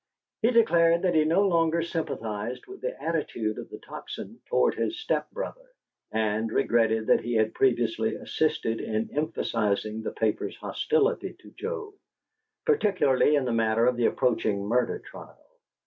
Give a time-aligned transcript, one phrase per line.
[0.41, 4.99] He declared that he no longer sympathized with the attitude of the Tocsin toward his
[4.99, 5.73] step brother,
[6.11, 11.93] and regretted that he had previously assisted in emphasizing the paper's hostility to Joe,
[12.65, 15.45] particularly in the matter of the approaching murder trial.